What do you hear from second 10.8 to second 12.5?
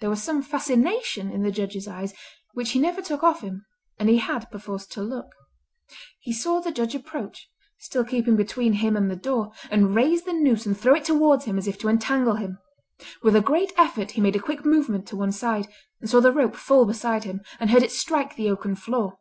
it towards him as if to entangle